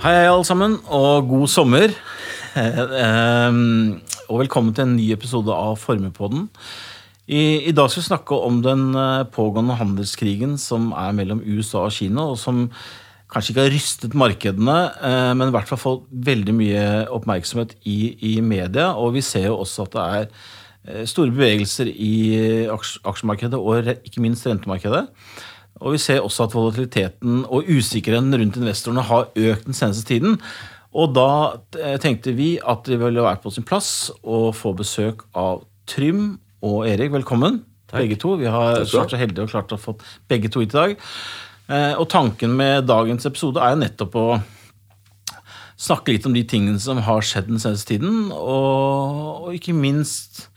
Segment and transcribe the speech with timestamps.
[0.00, 1.92] Hei, hei, alle sammen, og god sommer.
[2.56, 3.98] Ehm,
[4.30, 6.46] og velkommen til en ny episode av Formepodden.
[7.28, 11.84] I, I dag skal vi snakke om den eh, pågående handelskrigen som er mellom USA
[11.84, 12.64] og Kina, og som
[13.30, 17.98] kanskje ikke har rystet markedene, eh, men i hvert fall fått veldig mye oppmerksomhet i,
[18.32, 18.94] i media.
[18.96, 20.26] Og vi ser jo også at det er
[20.96, 22.14] eh, store bevegelser i
[22.72, 25.10] aks- aksjemarkedet og ikke minst rentemarkedet.
[25.80, 30.36] Og vi ser også at volatiliteten og usikkerheten rundt investorene har økt den seneste tiden.
[30.90, 31.28] Og da
[31.78, 36.40] eh, tenkte vi at det ville være på sin plass å få besøk av Trym
[36.66, 37.12] og Erik.
[37.14, 37.62] Velkommen,
[37.94, 38.34] begge to.
[38.40, 39.94] Vi har Takk vært så heldige og klart å få
[40.30, 40.96] begge to hit i dag.
[41.70, 44.28] Eh, Og tanken med dagens episode er nettopp å
[45.80, 50.48] snakke litt om de tingene som har skjedd den seneste tiden, og, og ikke minst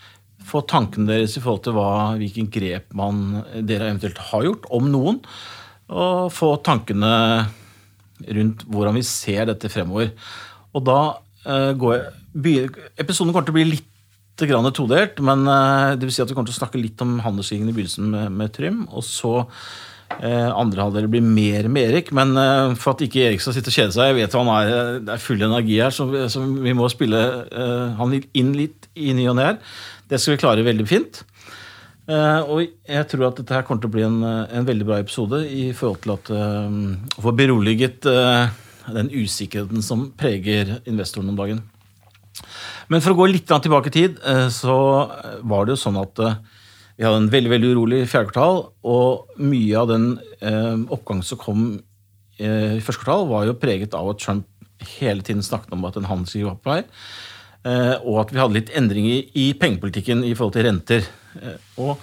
[0.48, 4.90] få tankene deres i forhold til hva, hvilken grep man, dere eventuelt har gjort, om
[4.92, 5.22] noen,
[5.94, 7.14] og få tankene
[8.24, 10.14] rundt hvordan vi ser dette fremover.
[10.74, 11.00] Og da
[11.46, 12.12] eh, går jeg,
[12.98, 16.38] Episoden kommer til å bli litt grann todelt, men eh, det vil si at vi
[16.38, 19.42] kommer til å snakke litt om handelskrigen i begynnelsen med, med Trym, og så
[20.22, 23.72] Eh, andre halvdel blir mer med Erik, men eh, for at ikke Erik skal sitte
[23.72, 26.44] og kjede seg Jeg vet han er, eh, det er full energi her, så, så
[26.44, 29.58] vi må spille eh, han inn litt i ny og ne her.
[30.10, 31.24] Det skal vi klare veldig fint.
[32.04, 34.88] Uh, og jeg tror at dette her kommer til å bli en, eh, en veldig
[34.90, 36.74] bra episode i forhold til at eh,
[37.16, 38.52] å få beroliget uh,
[38.92, 41.62] den usikkerheten som preger investoren om dagen.
[42.92, 44.76] Men for å gå litt tilbake i tid, uh, så
[45.48, 46.20] var det jo sånn at
[46.98, 50.10] vi hadde en veldig veldig urolig fjerde kvartal, og mye av den
[50.94, 51.64] oppgangen som kom
[52.38, 54.46] i første kvartal, var jo preget av at Trump
[55.00, 56.84] hele tiden snakket om at en handelskrig var på vei,
[58.04, 61.08] og at vi hadde litt endringer i pengepolitikken i forhold til renter.
[61.40, 62.02] Eh, og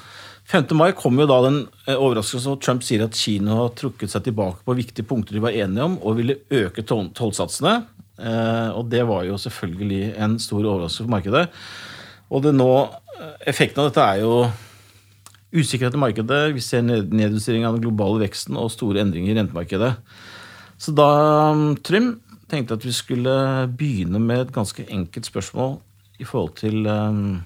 [0.51, 0.73] 5.
[0.75, 4.25] mai kom jo da den eh, overraskelsen at Trump sier at Kina har trukket seg
[4.27, 7.77] tilbake på viktige punkter de var enige om, og ville øke toll- tollsatsene.
[8.21, 11.45] Eh, og det var jo selvfølgelig en stor overraskelse for markedet.
[12.31, 12.73] Og det nå,
[13.21, 14.35] eh, effekten av dette er jo
[15.55, 16.41] usikkerhet i markedet.
[16.55, 19.95] Vi ser ned- nedjustering av den globale veksten og store endringer i rentemarkedet.
[20.81, 23.33] Så da, mm, Trym, tenkte at vi skulle
[23.79, 25.79] begynne med et ganske enkelt spørsmål
[26.21, 27.41] i forhold til um,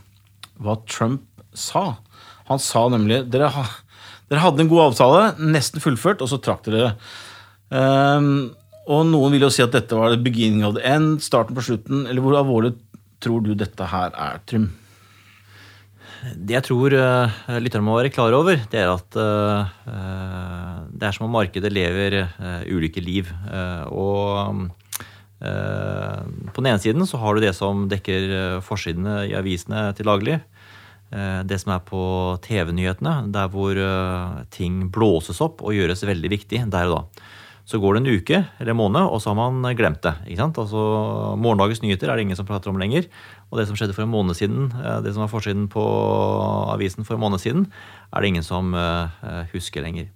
[0.62, 1.94] hva Trump sa.
[2.50, 3.64] Han sa nemlig dere, ha,
[4.30, 6.94] dere hadde en god avtale, nesten fullført, og så trakk dere.
[7.70, 8.52] Um,
[8.90, 11.64] og noen vil jo si at dette var the beginning of the end, starten på
[11.64, 12.04] slutten.
[12.08, 12.74] Eller hvor alvorlig
[13.24, 14.68] tror du dette her er, Trym?
[16.24, 19.72] Det jeg tror uh, lytterne må være klar over, det er at eh,
[20.88, 23.28] det er som om markedet lever uh, ulike liv.
[23.92, 24.70] Og
[25.42, 30.08] på den ene siden så har du det som dekker eh, forsidene i avisene til
[30.08, 30.38] daglig.
[31.14, 32.02] Eh, det som er på
[32.44, 37.30] TV-nyhetene, der hvor eh, ting blåses opp og gjøres veldig viktig der og da.
[37.64, 40.12] Så går det en uke eller en måned, og så har man glemt det.
[40.26, 40.58] ikke sant?
[40.60, 40.80] Altså,
[41.40, 43.06] Morgendagens nyheter er det ingen som prater om lenger.
[43.48, 45.84] Og det som skjedde for en måned siden, eh, det som var forsiden på
[46.74, 47.70] avisen for en måned siden,
[48.12, 50.10] er det ingen som eh, husker lenger.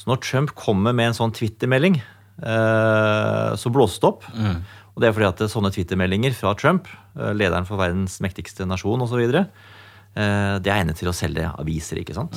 [0.00, 2.00] Så når Trump kommer med en sånn Twitter-melding,
[2.42, 4.26] eh, så blåste opp.
[4.28, 4.58] opp.
[4.90, 9.06] Og det er fordi at sånne Twitter-meldinger fra Trump, eh, lederen for verdens mektigste nasjon
[9.06, 9.46] osv.,
[10.10, 12.34] det er egnet til å selge aviser, ikke sant?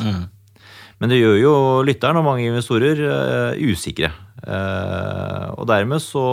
[1.01, 1.53] Men det gjør jo
[1.83, 4.11] lytteren og mange investorer eh, usikre.
[4.43, 6.23] Eh, og dermed så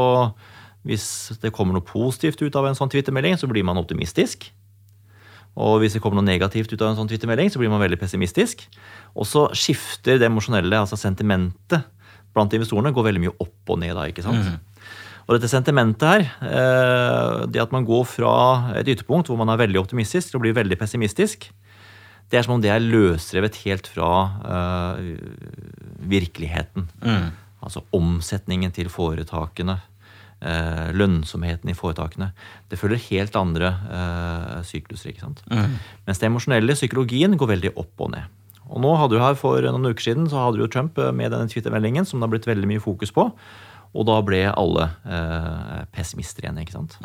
[0.80, 4.46] Hvis det kommer noe positivt ut av en sånn Twitter-melding, så blir man optimistisk.
[5.52, 7.98] Og hvis det kommer noe negativt ut av en sånn Twitter-melding, så blir man veldig
[8.00, 8.62] pessimistisk.
[9.12, 11.84] Og så skifter det emosjonelle, altså sentimentet
[12.34, 14.44] blant investorene, går veldig mye opp og ned da, ikke sant?
[15.30, 18.32] Og dette sentimentet her, eh, det at man går fra
[18.80, 21.46] et ytterpunkt hvor man er veldig optimistisk til å bli veldig pessimistisk,
[22.30, 24.08] det er som om det er løsrevet helt fra
[24.42, 24.98] øh,
[26.10, 26.88] virkeligheten.
[27.62, 29.80] Altså omsetningen til foretakene,
[30.42, 32.30] øh, lønnsomheten i foretakene.
[32.70, 33.72] Det følger helt andre
[34.66, 35.10] sykluser.
[35.10, 35.42] ikke sant?
[36.06, 38.30] Mens det emosjonelle, psykologien, går veldig opp og ned.
[38.70, 41.10] Og nå hadde du her For noen uker siden så hadde du jo Trump øh,
[41.16, 43.26] med denne Twitter-meldingen som det har blitt veldig mye fokus på.
[43.90, 46.60] Og da ble alle eh, pessimister igjen.
[46.62, 46.98] ikke sant?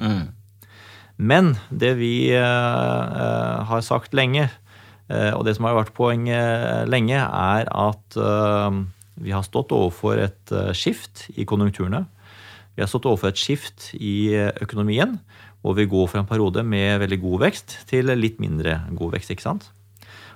[1.18, 4.50] Men det vi eh, eh, har sagt lenge,
[5.10, 8.82] eh, og det som har vært poenget lenge, er at eh,
[9.26, 12.04] vi har stått overfor et eh, skift i konjunkturene.
[12.76, 15.18] Vi har stått overfor et skift i eh, økonomien,
[15.64, 19.32] hvor vi går fra en periode med veldig god vekst til litt mindre god vekst.
[19.34, 19.72] ikke sant?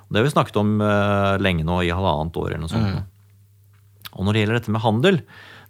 [0.09, 3.01] Det har vi snakket om eh, lenge nå, i halvannet år eller noe sånt.
[4.17, 5.19] Og når det gjelder dette med handel,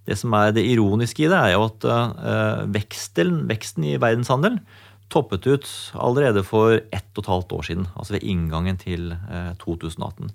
[0.08, 4.62] det som er det ironiske i det, er jo at eh, veksten, veksten i verdenshandelen
[5.10, 7.86] toppet ut allerede for ett og et halvt år siden.
[7.98, 10.32] Altså ved inngangen til eh, 2018.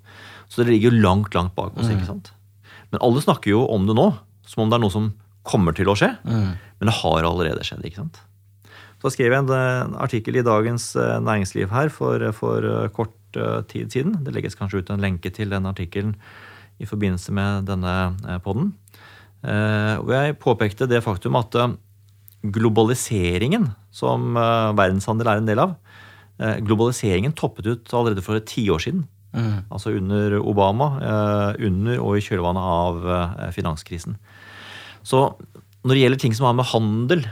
[0.51, 1.89] Så det ligger jo langt, langt bak oss.
[1.89, 2.31] ikke sant?
[2.91, 4.09] Men alle snakker jo om det nå,
[4.45, 5.09] som om det er noe som
[5.47, 6.11] kommer til å skje.
[6.25, 7.85] Men det har allerede skjedd.
[7.87, 8.19] ikke sant?
[9.01, 13.15] Så skrev jeg en, en artikkel i Dagens Næringsliv her for, for kort
[13.71, 14.17] tid siden.
[14.25, 16.15] Det legges kanskje ut en lenke til den artikkelen
[16.81, 18.73] i forbindelse med denne poden.
[19.45, 21.55] Hvor jeg påpekte det faktum at
[22.43, 25.75] globaliseringen, som verdenshandel er en del av,
[26.65, 29.05] globaliseringen toppet ut allerede for et tiår siden.
[29.35, 29.67] Mm.
[29.69, 34.15] Altså under Obama, eh, under og i kjølvannet av eh, finanskrisen.
[35.03, 35.27] Så
[35.83, 37.25] når det gjelder ting som har med handel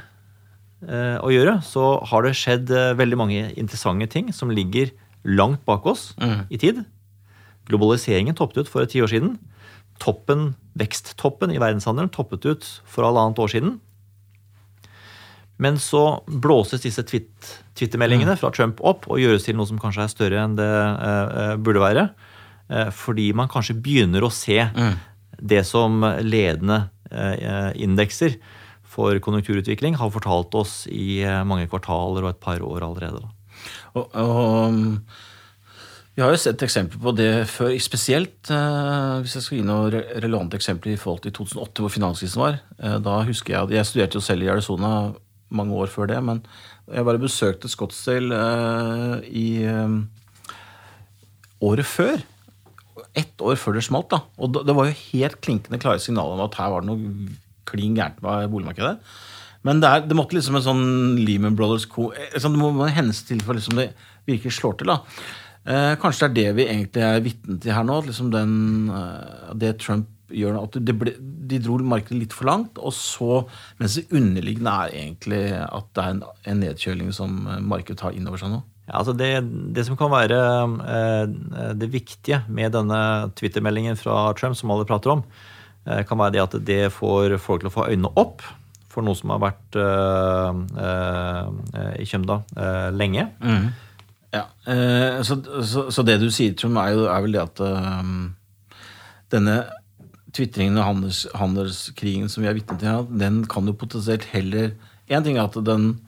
[0.83, 4.91] eh, å gjøre, så har det skjedd veldig mange interessante ting som ligger
[5.23, 6.45] langt bak oss mm.
[6.51, 6.83] i tid.
[7.69, 9.37] Globaliseringen toppet ut for et tiår siden.
[10.03, 13.77] Toppen, Veksttoppen i verdenshandelen toppet ut for halvannet år siden.
[15.61, 18.41] Men så blåses disse Twitter-meldingene mm.
[18.41, 21.83] fra Trump opp og gjøres til noe som kanskje er større enn det uh, burde
[21.83, 22.07] være.
[22.71, 24.97] Uh, fordi man kanskje begynner å se mm.
[25.53, 28.39] det som ledende uh, indekser
[28.93, 33.23] for konjunkturutvikling har fortalt oss i mange kvartaler og et par år allerede.
[33.93, 34.77] Og, og,
[36.13, 40.59] vi har jo sett eksempler på det før, spesielt hvis jeg skal gi noen relevante
[40.59, 42.59] eksempler i forhold til 2008, hvor finanskrisen var.
[43.01, 44.91] da husker Jeg jeg studerte jo selv i Arizona
[45.53, 46.19] mange år før det.
[46.25, 46.41] Men
[46.91, 49.99] jeg bare besøkte Scottsdale eh, i um,
[51.63, 52.23] året før.
[53.17, 54.11] Ett år før det smalt.
[54.11, 54.23] da.
[54.37, 57.37] Og det var jo helt klinkende klare signaler om at her var det noe
[57.69, 58.97] klin gærent med boligmarkedet.
[59.63, 60.87] Men det, er, det, måtte liksom en sånn
[61.23, 63.93] Lehman Brothers liksom, Det må hennes til for liksom det
[64.27, 64.91] virkelig slår til.
[64.91, 64.99] da.
[65.63, 68.01] Eh, kanskje det er det vi egentlig er vitne til her nå.
[68.07, 68.57] Liksom den,
[68.91, 72.77] eh, det Trump gjør at ble, de dro markedet litt for langt.
[72.77, 73.45] og så,
[73.79, 78.27] Mens det underliggende er egentlig at det er en, en nedkjøling som markedet tar inn
[78.27, 78.63] over seg nå.
[78.83, 79.29] Ja, altså det,
[79.75, 80.39] det, som kan være
[80.91, 85.23] eh, det viktige med denne Twitter-meldingen fra Trump, som alle prater om,
[85.87, 88.43] eh, kan være det at det får folk til å få øynene opp
[88.93, 93.27] for noe som har vært eh, eh i kjømda eh, lenge.
[93.41, 93.67] Mm.
[94.33, 94.47] Ja,
[95.21, 97.59] så, så, så, det du sier, Trond, er, er vel det at
[99.29, 99.57] denne
[100.33, 104.73] tvitringen og handels, handelskrigen som vi er vitne til den kan jo potensielt heller
[105.11, 105.99] Én ting er at, den,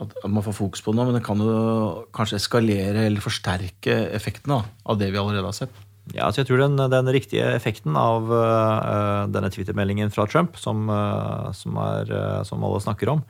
[0.00, 4.54] at man får fokus på noe, men den kan jo kanskje eskalere eller forsterke effekten
[4.54, 5.74] av det vi allerede har sett.
[6.14, 10.88] Ja, så jeg tror den, den riktige effekten av uh, denne Twitter-meldingen fra Trump, som,
[10.90, 13.24] uh, som, er, uh, som, alle snakker om,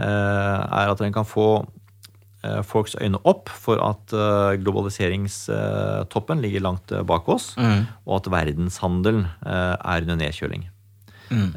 [0.00, 1.66] er at den kan få
[2.64, 4.14] folks øyne opp for at
[4.62, 7.82] globaliseringstoppen ligger langt bak oss, mm.
[8.08, 10.64] og at verdenshandelen er under nedkjøling.
[11.28, 11.50] Mm.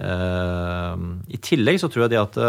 [1.32, 2.42] I tillegg så tror jeg det at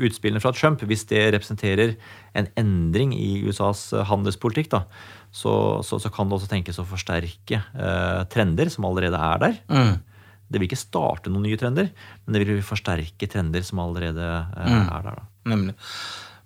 [0.00, 1.92] utspillene fra Trump, hvis det representerer
[2.40, 4.86] en endring i USAs handelspolitikk, da,
[5.34, 7.58] så, så, så, kan det også tenkes å forsterke
[8.30, 9.56] trender som allerede er der.
[9.66, 9.96] Mm.
[10.46, 11.88] Det vil ikke starte noen nye trender,
[12.22, 14.84] men det vil forsterke trender som allerede mm.
[14.84, 15.18] er der.
[15.18, 15.26] Da.
[15.50, 15.74] Nemlig.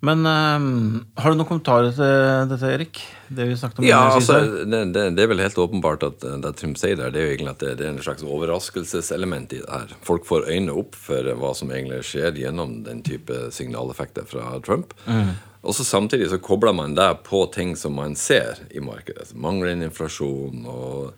[0.01, 3.01] Men um, har du noen kommentarer til dette, Erik?
[3.27, 6.37] Det vi snakket om Ja, altså, det, det, det, er vel helt åpenbart at eh,
[6.45, 9.57] det Trym sier der, det er jo egentlig at det, det, er en slags overraskelseselement
[9.57, 9.97] i det her.
[10.07, 14.95] Folk får øynene opp for hva som egentlig skjer gjennom den type signaleffekter fra Trump.
[15.11, 15.35] Mm.
[15.63, 19.33] Og så Samtidig så kobler man det på ting som man ser i markedet.
[19.35, 21.15] Manglende inflasjon og,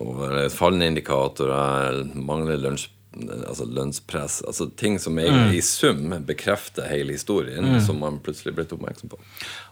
[0.00, 0.22] og
[0.54, 4.42] fallende indikatorer, manglende lunsj altså lønnspress.
[4.46, 5.58] altså Ting som egentlig mm.
[5.58, 7.80] i sum bekrefter hele historien, mm.
[7.84, 9.20] som man plutselig blitt oppmerksom på.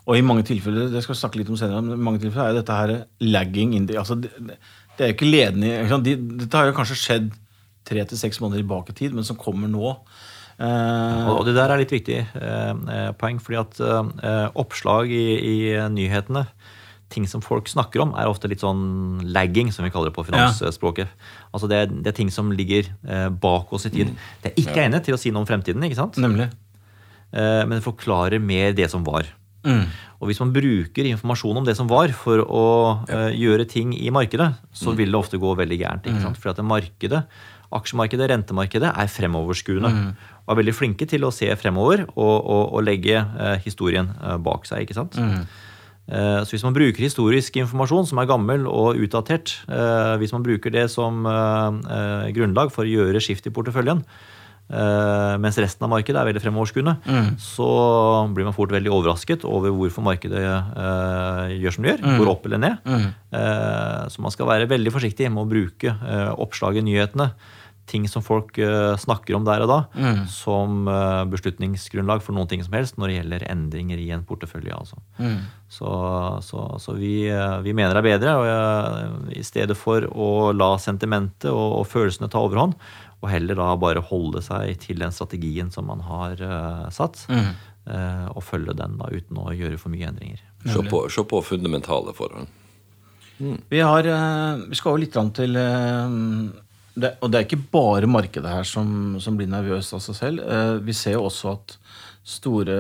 [0.06, 2.50] Og i mange tilfeller det skal vi snakke litt om senere, men i mange tilfeller
[2.50, 4.32] er dette her lagging altså det,
[4.96, 7.34] det er jo ikke ledende ikke de, Dette har jo kanskje skjedd
[7.86, 9.92] tre til seks måneder tilbake i tid, men som kommer nå.
[10.56, 15.56] Eh, og det der er litt viktig eh, poeng, fordi at eh, oppslag i, i
[15.92, 16.46] nyhetene
[17.12, 20.24] ting som folk snakker om, er ofte litt sånn lagging, som vi kaller det på
[20.26, 21.06] finansspråket.
[21.06, 21.42] Ja.
[21.54, 22.88] Altså det, det, er ting som ligger
[23.30, 24.10] bak oss i tid.
[24.42, 26.18] Det er ikke egnet til å si noe om fremtiden, ikke sant?
[26.18, 26.48] Nemlig.
[27.30, 29.30] Men det forklarer mer det som var.
[29.66, 29.82] Mm.
[30.20, 32.64] Og hvis man bruker informasjon om det som var, for å
[33.08, 33.26] ja.
[33.26, 34.96] uh, gjøre ting i markedet, så mm.
[35.00, 36.08] vil det ofte gå veldig gærent.
[36.08, 36.24] ikke mm.
[36.30, 36.40] sant?
[36.40, 37.22] For at markedet,
[37.76, 39.92] aksjemarkedet, rentemarkedet, er fremoverskuende.
[39.92, 40.10] Mm.
[40.46, 44.36] Og er veldig flinke til å se fremover og, og, og legge uh, historien uh,
[44.40, 44.86] bak seg.
[44.86, 45.18] ikke sant?
[45.20, 45.46] Mm.
[46.06, 49.56] Så hvis man bruker historisk informasjon som er gammel og utdatert,
[50.22, 54.04] hvis man bruker det som grunnlag for å gjøre skift i porteføljen,
[54.66, 57.28] mens resten av markedet er veldig fremoverskuende, mm.
[57.38, 57.66] så
[58.34, 62.02] blir man fort veldig overrasket over hvorfor markedet gjør som det gjør.
[62.02, 62.16] Mm.
[62.18, 62.88] Går opp eller ned.
[62.88, 63.06] Mm.
[64.10, 65.94] Så man skal være veldig forsiktig med å bruke
[66.34, 67.30] oppslag i nyhetene
[67.86, 70.22] ting som folk uh, snakker om der og da, mm.
[70.30, 74.74] som uh, beslutningsgrunnlag for noen ting som helst når det gjelder endringer i en portefølje.
[74.74, 74.98] Altså.
[75.22, 75.38] Mm.
[75.70, 75.92] Så,
[76.46, 77.14] så, så vi,
[77.64, 82.30] vi, mener det er bedre, og i stedet for å la sentimentet og, og, følelsene
[82.30, 82.76] ta overhånd,
[83.22, 86.42] og heller da bare holde seg til den strategien som man har
[86.92, 87.48] satt, mm.
[88.34, 90.42] og følge den da uten å gjøre for mye endringer.
[90.66, 92.46] Se på, se på fundamentale forhold.
[93.40, 93.56] Mm.
[93.72, 94.10] Vi, har,
[94.68, 95.58] vi skal jo litt til
[96.96, 100.44] det, og det er ikke bare markedet her som, som blir nervøst av seg selv.
[100.44, 101.76] Eh, vi ser jo også at
[102.26, 102.76] store,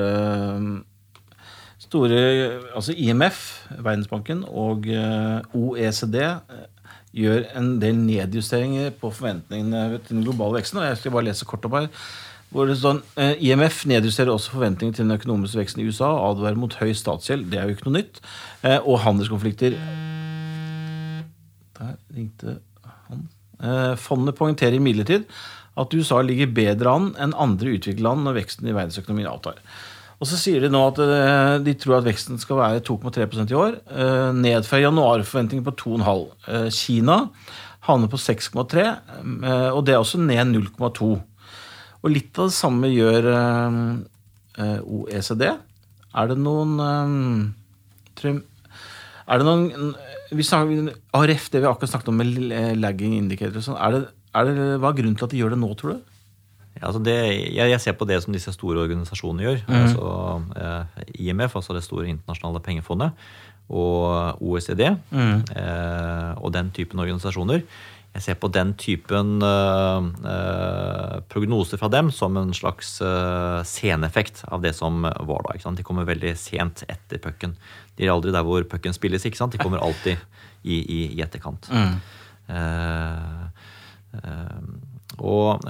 [1.84, 2.22] store
[2.72, 3.42] Altså IMF,
[3.76, 4.88] Verdensbanken, og
[5.52, 6.16] OECD
[7.16, 10.80] gjør en del nedjusteringer på forventningene til den globale veksten.
[10.80, 11.90] og Jeg skal bare lese kort opp her.
[12.52, 13.00] Hvor det sånn,
[13.42, 17.48] IMF nedjusterer også forventningene til den økonomiske veksten i USA og advarer mot høy statsgjeld.
[17.50, 18.20] Det er jo ikke noe nytt.
[18.84, 19.74] Og handelskonflikter.
[21.76, 22.58] Der ringte
[23.08, 23.26] han.
[23.56, 25.26] Eh, fondet poengterer imidlertid
[25.76, 29.60] at USA ligger bedre an enn andre utviklede land når veksten i verdensøkonomien avtar.
[30.16, 33.58] Og så sier De nå at eh, de tror at veksten skal være 2,3% i
[33.58, 33.78] år.
[33.90, 37.26] Eh, ned fra januarforventningen på 2,5 Kina
[37.86, 38.82] havner på 6,3,
[39.70, 41.10] og det er også ned 0,2.
[42.02, 43.28] Og litt av det samme gjør
[44.82, 45.44] OECD.
[46.10, 46.72] Er det noen
[48.18, 49.94] Er det noen
[50.34, 52.34] vi snakker, ARF, det vi akkurat snakket om med
[52.82, 55.94] lagging indicator, sånn, er det, hva er grunnen til at de gjør det nå, tror
[55.94, 56.15] du?
[56.76, 57.16] Ja, altså det,
[57.54, 59.60] jeg, jeg, ser på det som disse store organisasjonene gjør.
[59.66, 59.76] Mm.
[59.80, 60.06] altså
[60.60, 63.26] eh, IMF, altså det store internasjonale pengefondet,
[63.66, 65.38] og OECD mm.
[65.56, 67.64] eh, og den typen organisasjoner.
[68.16, 74.40] Jeg ser på den typen uh, uh, prognoser fra dem som en slags uh, seneffekt
[74.48, 75.72] av det som var da.
[75.76, 77.52] De kommer veldig sent etter pucken.
[77.98, 79.26] De er aldri der hvor pucken spilles.
[79.26, 80.16] De kommer alltid
[80.64, 81.68] i, i, i etterkant.
[81.68, 82.00] Mm.
[85.16, 85.62] Og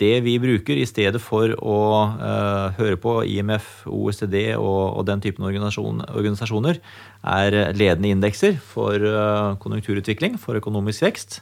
[0.00, 1.78] det vi bruker i stedet for å
[2.20, 6.80] uh, høre på IMF, OECD og, den typen organisasjon, organisasjoner,
[7.20, 11.40] er ledende indekser for uh, konjunkturutvikling, for økonomisk vekst.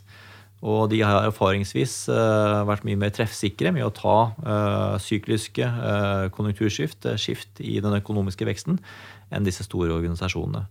[0.59, 2.09] Og de har erfaringsvis
[2.67, 5.69] vært mye mer treffsikre med å ta sykliske
[6.35, 8.81] konjunkturskift, skift i den økonomiske veksten,
[9.31, 10.65] enn disse store organisasjonene.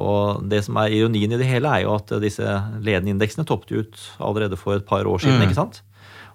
[0.00, 2.46] Og det som er Ironien i det hele er jo at disse
[2.80, 5.40] ledende indeksene toppet ut allerede for et par år siden.
[5.40, 5.48] Mm.
[5.48, 5.82] ikke sant?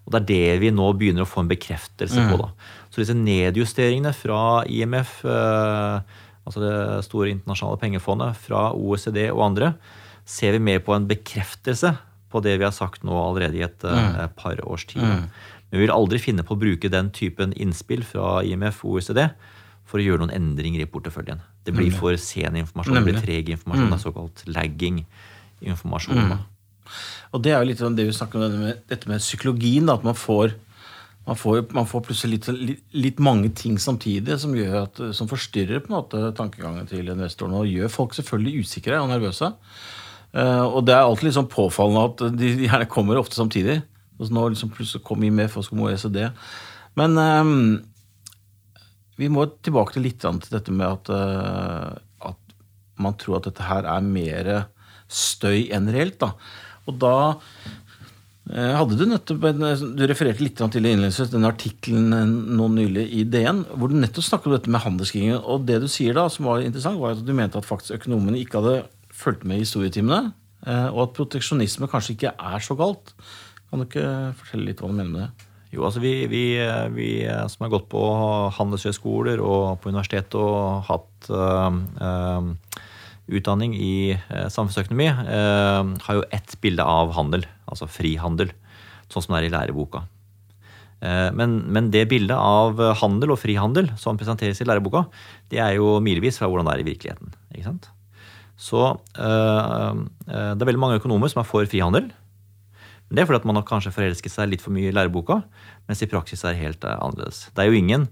[0.06, 2.30] Og det er det vi nå begynner å få en bekreftelse mm.
[2.32, 2.40] på.
[2.40, 2.52] da.
[2.94, 6.78] Så disse nedjusteringene fra IMF, eh, altså det
[7.10, 9.74] store internasjonale pengefondet, fra OECD og andre,
[10.28, 11.96] ser vi mer på en bekreftelse
[12.32, 14.38] på det vi har sagt nå allerede i et eh, mm.
[14.40, 15.04] par års tid.
[15.04, 15.28] Mm.
[15.68, 19.26] Men vi vil aldri finne på å bruke den typen innspill fra IMF og OECD
[19.88, 21.44] for å gjøre noen endringer i porteføljen.
[21.68, 24.06] Det blir for sen informasjon, det blir treg informasjon, det er mm.
[24.06, 25.02] såkalt lagging
[25.66, 26.22] informasjon.
[26.32, 26.46] Mm.
[27.36, 29.90] Og det er jo litt sånn det vi snakker om dette med, dette med psykologien.
[29.90, 30.56] Da, at man får,
[31.28, 35.92] man får, man får plutselig litt, litt, mange ting samtidig som, at, som forstyrrer på
[35.92, 37.60] en måte tankegangen til investorene.
[37.60, 39.52] Og gjør folk selvfølgelig usikre og nervøse.
[40.38, 43.82] Uh, og det er alltid litt sånn påfallende at de, gjerne kommer ofte samtidig.
[44.18, 46.24] Og så nå liksom plutselig kom IMF og så kom OECD.
[46.98, 47.62] Men um,
[49.18, 52.58] vi må tilbake til litt til dette med at, uh, at
[53.02, 54.52] man tror at dette her er mer
[55.08, 56.20] støy enn reelt.
[56.22, 56.34] da.
[56.88, 57.14] Og da
[58.52, 59.46] eh, hadde du nettopp
[59.98, 64.52] Du refererte litt til innledningsvis den artikkelen nå nylig i DN, hvor du nettopp snakket
[64.52, 65.42] om dette med handelskrigen.
[65.44, 68.40] Og det du sier da, som var interessant, var at du mente at faktisk økonomene
[68.42, 68.78] ikke hadde
[69.18, 70.34] fulgt med i historietimene,
[70.68, 73.16] eh, og at proteksjonisme kanskje ikke er så galt.
[73.68, 74.10] Kan du ikke
[74.40, 75.47] fortelle litt hva du mener med det?
[75.78, 76.44] Jo, altså vi, vi,
[76.96, 77.08] vi
[77.54, 78.02] som har gått på
[78.58, 82.48] handelshøyskoler og på universitetet og hatt øh, øh,
[83.38, 88.56] utdanning i eh, samfunnsøkonomi eh, har jo ett bilde av handel, altså frihandel,
[89.14, 90.08] sånn som det er i læreboka.
[90.98, 95.04] Men, men, det bildet av handel og frihandel som presenteres i læreboka,
[95.54, 97.36] det er jo milevis fra hvordan det er i virkeligheten.
[97.54, 97.86] ikke sant?
[98.58, 98.82] Så
[99.14, 102.10] eh, det er veldig mange økonomer som er for frihandel.
[103.08, 105.42] Men det er fordi at man har kanskje forelsket seg litt for mye i læreboka,
[105.88, 107.48] mens i praksis er det helt annerledes.
[107.56, 108.10] Det er jo ingen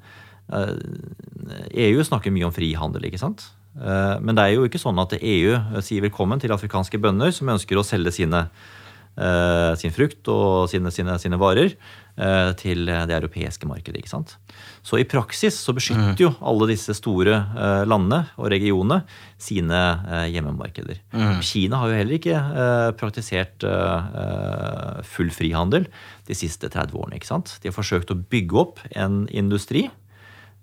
[0.54, 3.48] EU e snakker mye om frihandel, ikke sant?
[3.76, 7.52] Eh, men det er jo ikke sånn at EU sier velkommen til afrikanske bønder som
[7.52, 8.46] ønsker å selge sine,
[9.18, 11.76] eh, sin frukt og sine, sine, sine, varer eh,
[12.56, 14.00] til det europeiske markedet.
[14.00, 14.38] ikke sant?
[14.88, 17.42] Så i praksis så beskytter jo alle disse store
[17.84, 19.02] landene og regionene
[19.36, 19.82] sine
[20.32, 21.02] hjemmemarkeder.
[21.12, 21.42] Mm.
[21.44, 22.40] Kina har jo heller ikke
[23.02, 23.68] praktisert
[25.12, 25.90] full frihandel
[26.30, 27.20] de siste 30 årene.
[27.20, 27.58] ikke sant?
[27.60, 29.90] De har forsøkt å bygge opp en industri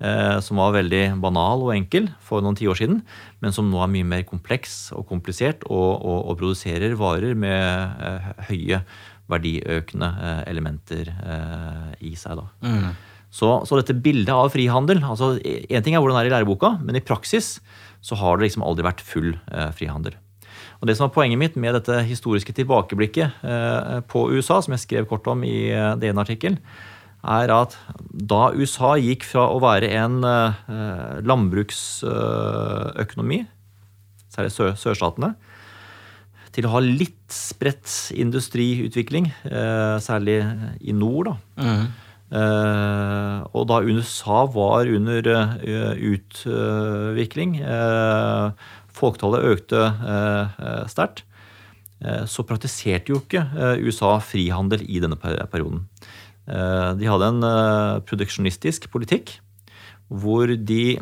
[0.03, 3.03] Eh, som var veldig banal og enkel for noen tiår siden,
[3.39, 8.03] men som nå er mye mer kompleks og komplisert og, og, og produserer varer med
[8.03, 8.81] eh, høye
[9.31, 10.09] verdiøkende
[10.51, 11.07] elementer
[12.03, 12.41] i seg.
[12.41, 12.47] da.
[12.67, 12.91] Mm.
[13.33, 16.69] Så, så, dette bildet av frihandel altså Én ting er hvordan det er i læreboka,
[16.85, 17.61] men i praksis
[18.05, 19.31] så har det liksom aldri vært full
[19.79, 20.15] frihandel.
[20.83, 23.31] Og Det som er poenget mitt med dette historiske tilbakeblikket
[24.11, 25.71] på USA, som jeg skrev kort om i
[26.03, 26.59] DN-artikkelen,
[27.23, 27.79] er at
[28.11, 30.19] da USA gikk fra å være en
[31.23, 33.47] landbruksøkonomi,
[34.35, 34.51] særlig
[34.83, 35.39] sørstatene,
[36.53, 40.41] til å ha litt spredt industriutvikling, eh, særlig
[40.81, 41.33] i nord.
[41.33, 41.65] da.
[41.65, 41.87] Mm.
[42.33, 48.57] Eh, og da USA var under uh, utvikling, uh,
[48.89, 51.27] folketallet økte uh, sterkt,
[52.27, 53.45] så praktiserte jo ikke
[53.79, 55.85] USA frihandel i denne perioden.
[56.99, 57.45] de hadde en
[58.03, 59.37] produksjonistisk politikk
[60.11, 60.99] hvor de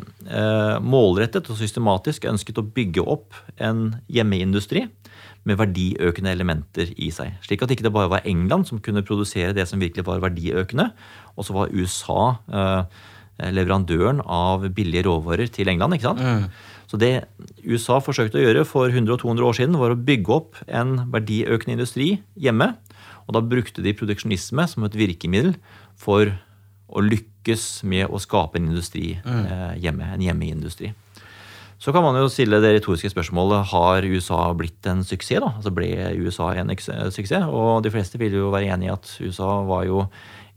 [0.85, 4.85] målrettet og systematisk ønsket å bygge opp en hjemmeindustri
[5.47, 7.37] med verdiøkende elementer i seg.
[7.45, 10.91] Slik at det ikke bare var England som kunne produsere det som virkelig var verdiøkende,
[11.33, 12.19] og så var USA
[12.51, 13.01] eh,
[13.49, 15.97] leverandøren av billige råvarer til England.
[15.97, 16.21] ikke sant?
[16.21, 16.45] Mm.
[16.91, 17.13] Så det
[17.63, 22.09] USA forsøkte å gjøre for 100-200 år siden, var å bygge opp en verdiøkende industri
[22.35, 22.73] hjemme.
[23.25, 25.55] Og da brukte de produksjonisme som et virkemiddel
[25.99, 26.33] for
[26.91, 29.45] å lykkes med å skape en industri mm.
[29.45, 30.09] eh, hjemme.
[30.17, 30.91] En hjemmeindustri.
[31.81, 35.41] Så kan man jo stille det retoriske spørsmålet har USA blitt en suksess.
[35.41, 35.49] da?
[35.57, 35.89] Altså Ble
[36.21, 37.47] USA en suksess?
[37.49, 40.03] Og de fleste vil jo være enig i at USA var jo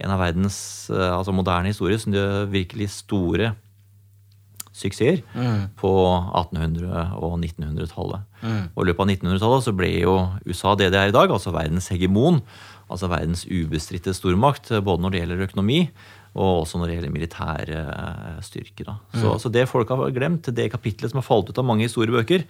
[0.03, 3.55] en av verdens eh, altså moderne det virkelig store
[4.75, 5.77] suksesser mm.
[5.79, 5.93] på
[6.35, 8.27] 1800- og 1900-tallet.
[8.43, 8.63] Mm.
[8.75, 11.55] Og I løpet av 1900-tallet så ble jo USA det det er i dag, altså
[11.55, 12.43] verdens hegemon.
[12.91, 15.87] Altså verdens ubestridte stormakt, både når det gjelder økonomi,
[16.35, 17.81] og også når det gjelder militære
[18.43, 18.43] styrker.
[18.43, 18.85] styrke.
[19.15, 19.39] Så, mm.
[19.39, 22.43] så, det folk har glemt, det kapitlet som har falt ut av mange historiebøker,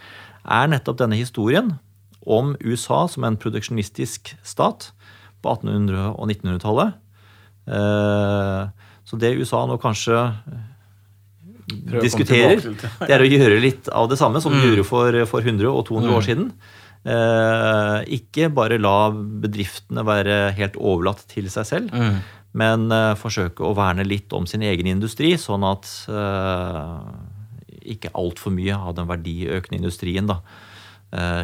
[0.44, 1.74] er nettopp denne historien
[2.24, 4.90] om USA som en produksjonistisk stat
[5.44, 6.94] på 1800- og 1900-tallet.
[7.68, 10.16] Uh, eh, så det USA nå kanskje
[12.00, 14.60] diskuterer, det er å gjøre litt av det samme som mm.
[14.60, 16.16] de gjorde for, for 100 og 200 mm.
[16.16, 16.48] år siden.
[17.04, 23.64] Eh, ikke bare la bedriftene være helt overlatt til seg selv, mm men uh, forsøke
[23.66, 27.02] å verne litt om sin egen industri, sånn at uh,
[27.84, 30.40] ikke altfor mye av den verdiøkende industrien da,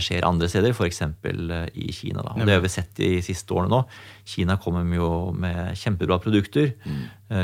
[0.03, 1.03] skjer andre steder, f.eks.
[1.03, 2.25] Uh, i Kina.
[2.25, 2.35] Da.
[2.35, 3.81] Og Det har vi sett de siste årene nå.
[4.29, 6.73] Kina kommer jo med kjempebra produkter.
[6.85, 7.01] Mm.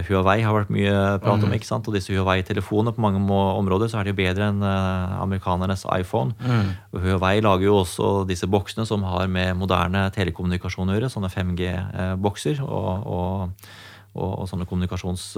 [0.09, 1.57] Huawei har vært mye prat om, mm.
[1.59, 1.87] ikke sant?
[1.87, 6.35] og disse Huawei-telefonene på mange områder så er de bedre enn amerikanernes iPhone.
[6.43, 6.73] Mm.
[6.95, 11.31] Og Huawei lager jo også disse boksene som har med moderne telekommunikasjon å gjøre, sånne
[11.31, 12.63] 5G-bokser.
[12.67, 13.69] og, og,
[14.15, 15.33] og, og sånne kommunikasjons...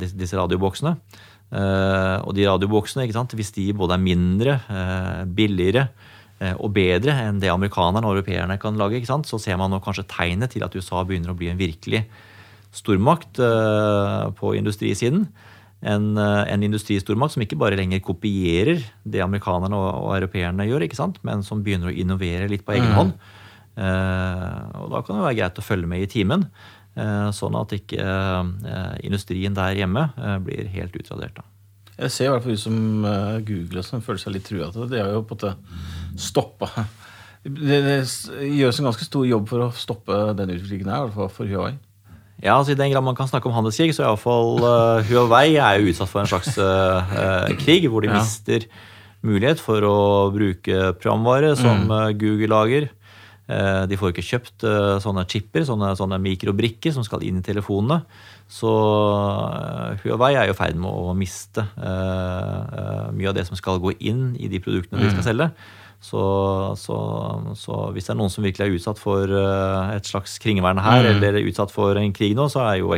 [0.00, 0.94] disse radioboksene.
[1.48, 5.86] Uh, og de radioboksene, hvis de både er mindre, uh, billigere
[6.42, 10.04] uh, og bedre enn det amerikanerne og europeerne kan lage, så ser man nå kanskje
[10.10, 12.04] tegnet til at USA begynner å bli en virkelig
[12.68, 13.40] stormakt
[14.36, 15.22] på industrisiden.
[15.80, 20.84] En, en, industristormakt som ikke bare lenger kopierer det amerikanerne og, og europeerne gjør,
[21.24, 22.98] men som begynner å innovere litt på egen mm.
[22.98, 23.14] hånd.
[23.78, 26.44] og da kan det være greit å følge med i timen.
[26.98, 31.38] Eh, sånn at ikke eh, industrien der hjemme eh, blir helt utradert.
[31.98, 33.06] Jeg ser i hvert fall ut som
[33.46, 34.96] Google som føler seg litt trua til det.
[34.96, 36.70] De har jo på en måte stoppa
[37.42, 37.96] det, det,
[38.54, 41.50] gjøres en ganske stor jobb for å stoppe den utviklingen her, i hvert fall for
[41.50, 41.72] Huawei.
[42.42, 45.56] Ja, altså I den grad man kan snakke om handelskrig, så er iallfall uh, Huawei
[45.56, 48.18] er jo utsatt for en slags uh, krig, hvor de ja.
[48.18, 48.66] mister
[49.26, 49.98] mulighet for å
[50.34, 52.18] bruke programvare som mm.
[52.20, 52.90] Google lager.
[53.48, 57.46] Eh, de får ikke kjøpt eh, sånne chipper, sånne, sånne mikrobrikker som skal inn i
[57.46, 58.02] telefonene.
[58.52, 63.80] Så eh, Huawei er jo i ferd med å miste mye av det som skal
[63.80, 65.28] gå inn i de produktene de skal mm.
[65.30, 65.48] selge.
[66.00, 66.20] Så,
[66.78, 66.96] så,
[67.58, 71.08] så, hvis det er noen som virkelig er utsatt for et slags kringvern her, mm.
[71.10, 72.92] eller utsatt for en krig nå, så er jo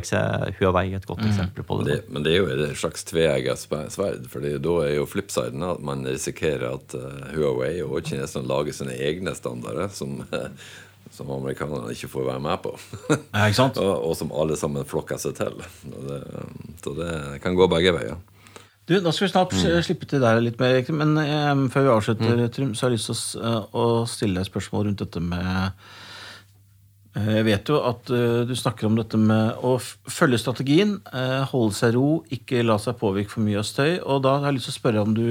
[0.59, 1.31] Huawei et godt mm.
[1.31, 1.89] eksempel på det.
[1.89, 2.13] det.
[2.13, 4.29] Men det er jo et slags tveegget sverd.
[4.29, 6.95] for da er jo flipsiden at man risikerer at
[7.33, 9.89] Huawei og kineserne lager sine egne standarder.
[9.89, 10.21] som
[11.11, 12.75] som amerikanerne ikke får være med på.
[13.11, 15.57] Ja, og, og, som alle sammen flokker seg til.
[15.83, 16.21] Det,
[16.83, 18.21] så det kan gå begge veier.
[18.91, 19.81] Du, Da skal vi snart mm.
[19.87, 22.47] slippe til deg litt mer, men um, før vi avslutter, mm.
[22.51, 25.23] Trym, så har jeg lyst til å, uh, å stille deg et spørsmål rundt dette
[25.23, 25.77] med
[27.15, 30.97] uh, Jeg vet jo at uh, du snakker om dette med å følge strategien,
[31.53, 34.01] holde seg ro, ikke la seg påvirke for mye av støy.
[34.03, 35.27] Og da har jeg lyst til å spørre om du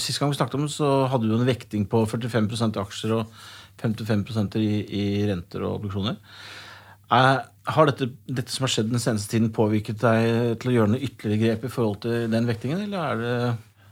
[0.00, 3.16] Sist gang vi snakket om det, så hadde du en vekting på 45 i aksjer
[3.16, 3.40] og
[3.80, 6.20] 55 i, i renter og obligasjoner.
[7.16, 10.92] Er, har dette, dette, som har skjedd den seneste tiden, påvirket deg til å gjøre
[10.94, 13.34] noe ytterligere grep i forhold til den vektingen, eller er det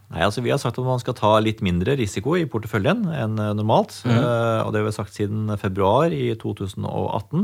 [0.09, 3.35] Nei, altså Vi har sagt at man skal ta litt mindre risiko i porteføljen enn
[3.59, 3.99] normalt.
[4.09, 4.17] Mm.
[4.65, 7.43] og Det har vi sagt siden februar i 2018.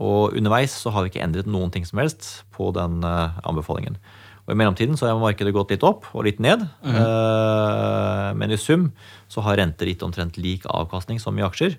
[0.00, 3.98] Og underveis så har vi ikke endret noen ting som helst på den anbefalingen.
[4.46, 6.64] Og I mellomtiden så har markedet gått litt opp og litt ned.
[6.80, 8.40] Mm.
[8.40, 8.88] Men i sum
[9.30, 11.76] så har renter gitt omtrent lik avkastning som i aksjer.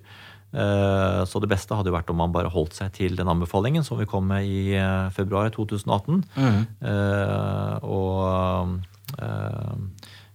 [0.53, 3.85] Eh, så det beste hadde jo vært om man bare holdt seg til den anbefalingen
[3.85, 6.23] som vi kom med i eh, februar 2018.
[6.37, 6.59] Mm.
[6.89, 8.79] Eh, og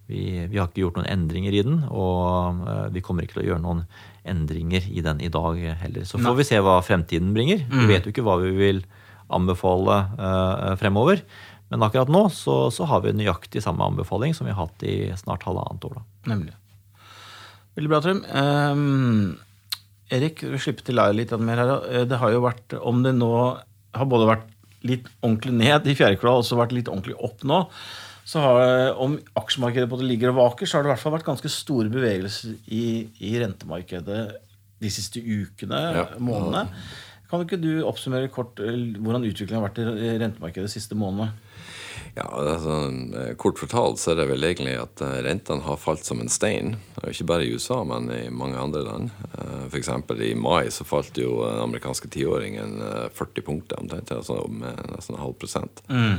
[0.09, 2.63] vi, vi, har ikke gjort noen endringer i den, og
[2.95, 3.83] vi kommer ikke til å gjøre noen
[4.29, 6.07] endringer i den i dag heller.
[6.09, 6.39] Så får Nei.
[6.41, 7.67] vi se hva fremtiden bringer.
[7.69, 7.83] Mm.
[7.83, 8.81] Vi vet jo ikke hva vi vil
[9.35, 9.99] anbefale
[10.81, 11.21] fremover.
[11.69, 15.11] Men akkurat nå så, så, har vi nøyaktig samme anbefaling som vi har hatt i
[15.21, 15.99] snart halvannet år.
[15.99, 16.33] Da.
[16.33, 16.57] Nemlig.
[17.77, 18.25] Veldig bra, Trym.
[18.33, 19.37] Um,
[20.15, 21.73] Erik, vi slipper til deg litt mer her.
[21.89, 23.33] Eh, det har jo vært, om det nå
[23.97, 24.47] har både vært
[24.87, 27.65] litt ordentlig ned i fjerde kvartal og også vært litt ordentlig opp nå,
[28.29, 28.61] så har,
[29.01, 31.89] om aksjemarkedet både ligger og vaker, så har det i hvert fall vært ganske store
[31.93, 34.21] bevegelser i, i rentemarkedet
[34.79, 36.05] de siste ukene, ja.
[36.23, 36.69] månedene.
[37.29, 41.35] Kan ikke du oppsummere kort eh, hvordan utviklingen har vært i rentemarkedet de siste månedene?
[42.17, 42.77] Ja, altså,
[43.21, 46.33] eh, Kort fortalt så er det vel egentlig at eh, rentene har falt som en
[46.33, 46.79] stein.
[47.05, 49.13] Ikke bare i USA, men i mange andre land.
[49.69, 49.93] F.eks.
[50.25, 52.79] i mai så falt jo den amerikanske tiåringen
[53.13, 55.85] 40 punkter, omtrent, altså med nesten en halv prosent.
[55.93, 56.17] Mm.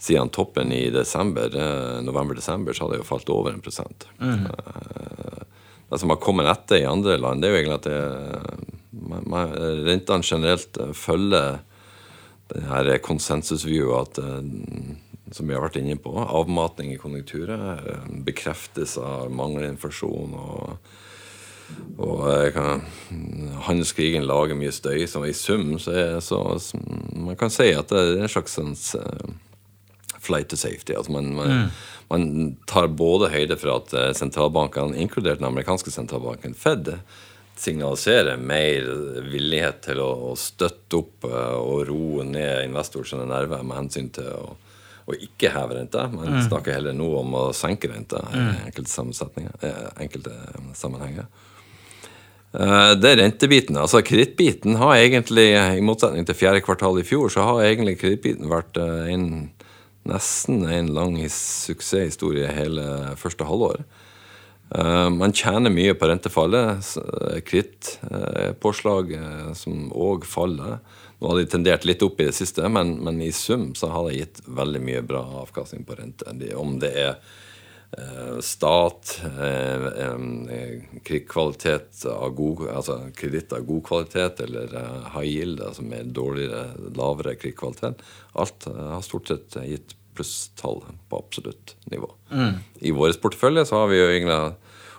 [0.00, 1.52] Siden toppen i desember,
[2.04, 4.08] november-desember så hadde det jo falt over en prosent.
[4.20, 4.48] Mm.
[5.88, 8.76] Det som har kommet etter i andre land, det er jo egentlig at det,
[9.86, 11.58] rentene generelt følger
[12.52, 14.22] denne her konsensusviewet at
[15.34, 16.12] som vi har vært inne på.
[16.14, 17.82] Avmatning i konjunkturet.
[18.26, 20.34] bekreftes av manglende inflasjon.
[20.34, 20.92] og,
[21.98, 22.84] og eh, kan,
[23.66, 25.06] handelskrigen lager mye støy.
[25.06, 26.78] Så i sum så, er, så, så
[27.12, 28.76] man kan si at det er en slags sånn,
[30.22, 30.94] flight to safety.
[30.94, 31.70] Altså man, man, mm.
[32.10, 32.28] man,
[32.70, 36.96] tar både høyde for at sentralbankene, inkludert den amerikanske sentralbanken, Fed,
[37.60, 38.86] signaliserer mer
[39.26, 44.46] villighet til å, å støtte opp og roe ned investors nerver med hensyn til å
[45.06, 46.06] å ikke heve renta.
[46.10, 46.44] Man mm.
[46.48, 48.54] snakker heller nå om å senke renta i mm.
[48.66, 49.36] enkelte,
[49.68, 50.32] eh, enkelte
[50.74, 51.28] sammenhenger.
[52.56, 53.78] Eh, det er rentebiten.
[53.78, 58.50] altså Kredittbiten har egentlig, i motsetning til fjerde kvartal i fjor, så har egentlig kredittbiten
[58.50, 59.28] vært eh, en,
[60.10, 63.84] nesten en lang suksesshistorie hele første halvår.
[64.66, 66.88] Man tjener mye på rentefallet.
[67.46, 69.12] Krittpåslag
[69.54, 70.80] som òg faller.
[71.18, 74.08] Nå har de tendert litt opp i det siste, men, men i sum så har
[74.08, 76.28] det gitt veldig mye bra avkastning på rente.
[76.52, 77.14] Om det er
[77.96, 85.30] eh, stat, eh, eh, kvalitet av god, altså kreditt av god kvalitet, eller eh, high
[85.30, 88.04] yield, altså med dårligere, lavere kredittkvalitet.
[88.36, 92.10] Alt eh, har stort sett gitt plusstall på absolutt nivå.
[92.32, 92.56] Mm.
[92.80, 94.40] I vår portefølje så har vi jo egentlig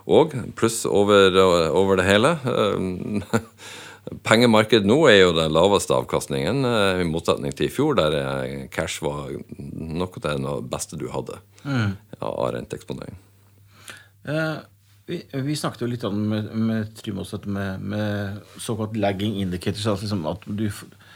[0.07, 1.35] òg pluss over,
[1.75, 2.37] over det hele.
[4.23, 8.67] Pengemarkedet nå er jo den laveste avkastningen, eh, i motsetning til i fjor, der eh,
[8.71, 11.91] cash var noe av det beste du hadde mm.
[12.23, 13.19] av renteeksponering.
[14.27, 14.55] Eh,
[15.07, 19.85] vi, vi, snakket jo litt om med, med Trym også, med, med, såkalt lagging indicators.
[19.87, 21.06] Altså liksom at du, eh,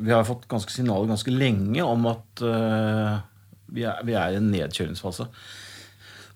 [0.00, 3.20] vi har fått ganske signaler ganske lenge om at uh,
[3.74, 5.28] vi, er, vi, er, i en nedkjøringsfase.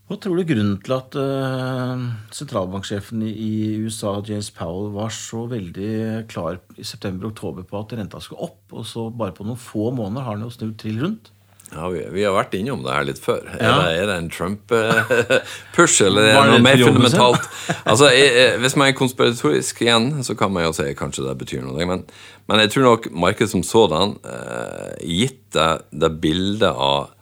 [0.08, 6.28] Hva tror du grunnen til at uh, sentralbanksjefen i USA, James Powell, var så veldig
[6.32, 10.24] klar i september-oktober på at renta skulle opp, og så bare på noen få måneder
[10.24, 11.32] har den jo snudd trill rundt?
[11.68, 13.42] Ja, vi, vi, har vært innom det her litt før.
[13.50, 13.58] Ja.
[13.58, 17.50] Er, det, er, det, en Trump-push, eller er det noe mer fundamentalt?
[17.90, 21.66] altså, jeg, Hvis man er konspiratorisk igjen, så kan man jo si kanskje det betyr
[21.66, 21.76] noe.
[21.90, 22.06] Men,
[22.48, 27.14] men jeg tror nok markedet som sådan, uh, gitt det, det bildet av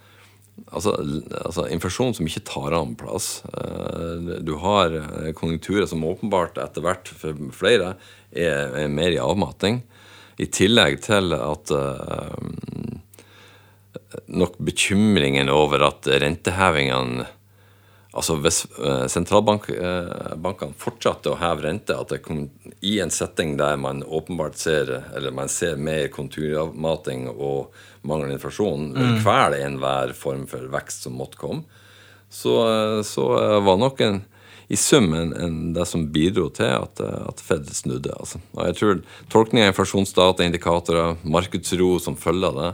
[0.73, 0.95] Altså,
[1.45, 3.43] altså, inflasjon som ikke tar an plass.
[3.45, 7.93] Eh, du har eh, konjunkturer som åpenbart etter hvert for flere
[8.33, 9.83] er, er mer i avmatning.
[10.41, 11.73] I tillegg til at
[14.27, 17.27] nok bekymringen over at rentehevingene
[18.17, 18.63] Altså Hvis
[19.13, 22.23] sentralbankene fortsatte å heve rente, at det
[22.81, 27.75] i en setting der man åpenbart ser eller man ser mer konturavmating og
[28.09, 29.21] manglende inflasjon vil mm.
[29.21, 31.67] kvele enhver form for vekst som måtte komme,
[32.33, 32.55] så,
[33.05, 33.29] så
[33.67, 34.23] var nok en,
[34.73, 38.17] i sum enn en, det som bidro til at, at Fed snudde.
[38.17, 38.41] Altså.
[38.57, 42.73] Og jeg tror tolkning av inflasjonsdata, indikatorer, markedsro som følger det,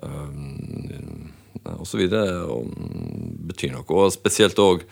[0.00, 1.32] um,
[1.76, 2.70] og
[3.48, 3.86] betyr noe.
[3.88, 4.86] Og spesielt òg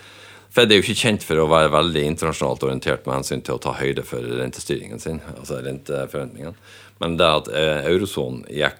[0.50, 3.60] Fed er jo ikke kjent for å være veldig internasjonalt orientert med hensyn til å
[3.62, 6.56] ta høyde for rentestyringen sin, altså renteforventningene.
[7.00, 8.74] Men det at eh, eurosonen eh,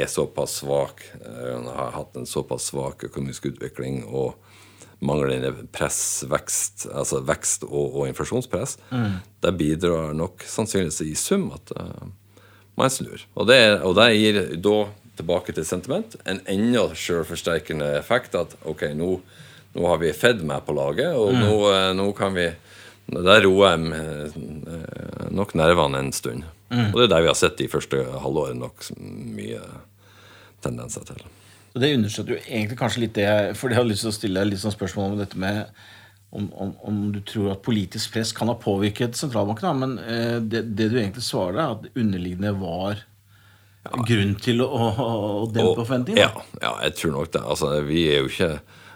[0.00, 4.38] er såpass svak, eh, har hatt en såpass svak økonomisk utvikling og
[5.04, 9.14] manglende pressvekst, altså vekst og, og inflasjonspress, mm.
[9.44, 11.74] det bidrar nok sannsynligvis i sum at
[12.78, 13.26] man snur.
[13.36, 14.76] Og det, og det, gir da
[15.18, 18.36] tilbake til sentiment en enda selvforsterkende effekt.
[18.38, 19.14] At ok, nå,
[19.76, 21.42] nå har vi fedd med på laget, og mm.
[21.42, 22.50] nå, uh, nå, kan vi
[23.12, 26.44] Der roer jeg uh, nok nervene en stund.
[26.70, 26.92] Mm.
[26.92, 29.60] Og det er det vi har sett de første halvårene nok mye
[30.62, 31.24] tendenser til.
[31.74, 34.44] Og Det understøtter jo egentlig kanskje litt det For jeg har lyst til å stille
[34.44, 35.66] litt sånn spørsmål om dette med
[36.32, 39.80] om, om, om, du tror at politisk press kan ha påvirket sentralbanken.
[39.82, 43.02] Men eh, det, det, du egentlig svarer, er at underliggende var
[43.84, 44.04] ja.
[44.08, 45.08] grunn til å, å,
[45.42, 46.28] å dempe forventningene?
[46.28, 47.44] Ja, ja, jeg tror nok det.
[47.54, 48.52] Altså, vi er jo ikke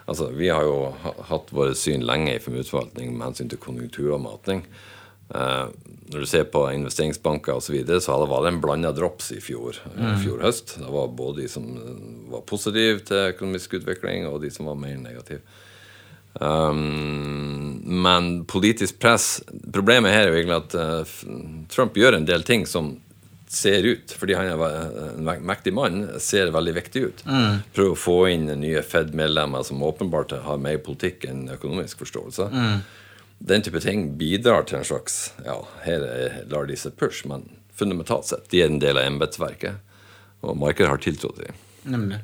[0.07, 0.93] altså, Vi har jo
[1.27, 4.63] hatt våre syn lenge i formuesforvaltning med hensyn til konjunkturavmatning.
[5.35, 5.65] Eh,
[6.07, 9.41] når du ser på investeringsbanker osv., så, videre, så var det en blanda drops i
[9.43, 10.19] fjor, mm.
[10.23, 10.77] fjor høst.
[10.79, 11.65] Det var både de som
[12.31, 15.43] var positive til økonomisk utvikling, og de som var mer negative.
[16.37, 19.39] Um, men politisk press
[19.73, 22.91] Problemet her er jo egentlig at uh, Trump gjør en del ting som
[23.53, 27.25] ser ut, fordi han er en mektig mann, ser veldig viktig ut.
[27.25, 27.59] Mm.
[27.75, 32.49] Prøver å få inn nye Fed-medlemmer som åpenbart har mer politikk enn økonomisk forståelse.
[32.53, 32.79] Mm
[33.37, 36.05] den type ting bidrar til en slags Ja, her
[36.49, 37.45] lar de seg push, men
[37.77, 39.77] fundamentalt sett, de er en del av embetsverket.
[40.41, 41.59] Og markedet har tiltro til dem.
[41.93, 42.19] Nemlig.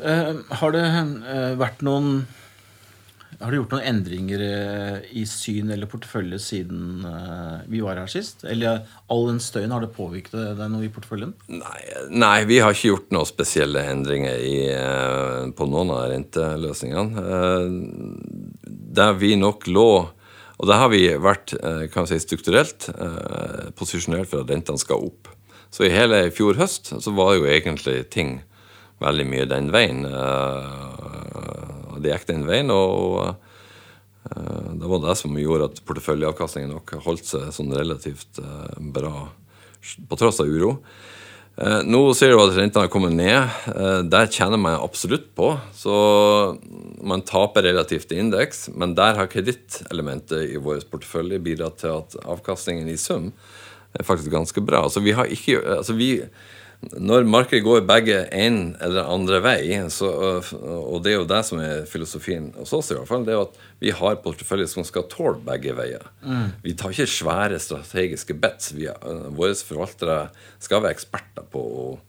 [0.00, 2.22] Uh, har det uh, vært noen
[3.40, 8.10] har du gjort noen endringer eh, i syn eller portefølje siden eh, vi var her
[8.10, 8.44] sist?
[8.44, 11.32] Eller all den støyen, har det påvirket deg noe i porteføljen?
[11.48, 11.80] Nei,
[12.12, 17.24] nei, vi har ikke gjort noen spesielle endringer i, eh, på noen av renteløsningene.
[19.00, 19.90] Der vi nok lå
[20.60, 21.54] Og der har vi vært
[21.88, 22.90] kan si, strukturelt
[23.80, 25.30] posisjonert for at rentene skal opp.
[25.72, 28.42] Så i hele fjor høst så var jo egentlig ting
[29.00, 30.04] veldig mye den veien
[32.02, 32.72] det gikk den veien.
[32.74, 38.74] og uh, det var det som gjorde at porteføljeavkastningen nok holdt seg sånn relativt uh,
[38.78, 39.30] bra
[40.08, 40.76] på tross av uro.
[41.60, 44.06] Uh, nå ser du at rentene har kommet ned.
[44.12, 45.52] Der tjener man absolutt på.
[45.76, 45.94] Så
[47.00, 52.16] man taper relativt i indeks, men der har kredittelementet i vår portefølje bidratt til at
[52.24, 53.32] avkastningen i sum
[53.98, 54.84] er faktisk ganske bra.
[54.86, 56.12] Altså, vi har ikke, altså vi,
[56.80, 61.60] når markedet går begge en eller andre vei, så, og det er jo det som
[61.60, 65.04] er filosofien hos oss, i hvert fall, det er at vi har porteføljer som skal
[65.12, 66.04] tåle begge veier.
[66.24, 66.48] Mm.
[66.64, 68.72] Vi tar ikke svære strategiske bets.
[68.78, 68.86] Vi,
[69.36, 72.00] våre forvaltere skal være eksperter på å,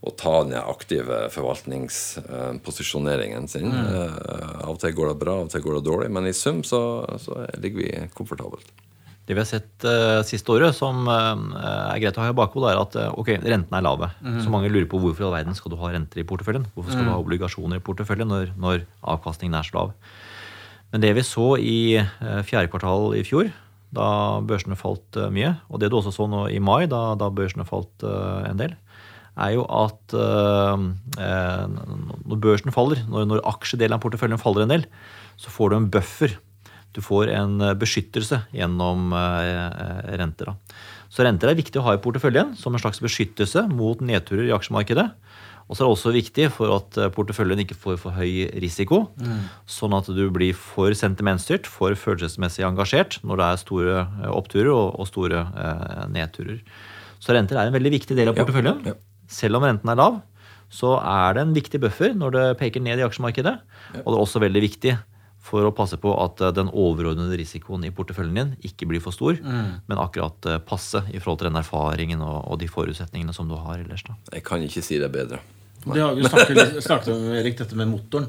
[0.00, 3.68] å ta den aktive forvaltningsposisjoneringen sin.
[3.68, 3.76] Mm.
[4.64, 6.64] Av og til går det bra, av og til går det dårlig, men i sum
[6.64, 8.72] så, så ligger vi komfortabelt.
[9.28, 11.36] Det vi har sett uh, siste året, som uh,
[11.92, 14.08] er greit å ha i bakhodet, er at uh, ok, rentene er lave.
[14.24, 14.38] Mm.
[14.40, 16.64] Så mange lurer på hvorfor i all verden skal du ha renter i porteføljen.
[16.72, 17.10] Hvorfor skal mm.
[17.10, 19.92] du ha obligasjoner i porteføljen når, når, avkastningen er så lav?
[20.94, 21.78] Men det vi så i
[22.48, 23.50] fjerde kvartal i fjor,
[23.92, 24.08] da
[24.48, 28.06] børsene falt mye, og det du også så nå i mai, da, da børsene falt
[28.08, 28.72] en del,
[29.36, 30.16] er jo at
[32.24, 34.88] når børsen faller, når, når aksjedelen av porteføljen faller en del,
[35.36, 36.38] så får du en buffer
[36.96, 40.18] du får en eh, beskyttelse gjennom renter.
[40.18, 40.54] renter.
[41.08, 44.54] Så renter er viktig å ha i porteføljen som en slags beskyttelse mot nedturer i
[44.56, 45.06] aksjemarkedet.
[45.68, 49.02] Og så er det også viktig for at eh, porteføljen ikke får for høy risiko.
[49.20, 49.42] Mm.
[49.68, 55.04] Sånn at du blir for sentimentstyrt, for følelsesmessig engasjert når det er store oppturer og,
[55.08, 55.44] store
[56.12, 56.62] nedturer.
[57.20, 58.82] Så renter er en veldig viktig del av porteføljen.
[58.86, 59.28] Ja, ja.
[59.28, 60.22] Selv om renten er lav,
[60.72, 63.54] så er det en viktig buffer når det peker ned i aksjemarkedet.
[63.60, 64.02] Ja.
[64.04, 64.94] Og det er også veldig viktig
[65.48, 69.16] for å passe på at eh, den overordnede risikoen i porteføljen din ikke blir for
[69.16, 69.88] stor, mm.
[69.88, 73.56] men akkurat eh, passe i forhold til den erfaringen og, og de forutsetningene som du
[73.58, 74.04] har ellers.
[74.06, 74.18] Da.
[74.36, 75.40] Jeg kan ikke si det bedre.
[75.88, 78.28] Det har vi snakket, snakket om, Erik, dette med motoren.